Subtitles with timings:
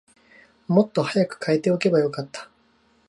[0.67, 2.49] もっと早く替えておけばよかった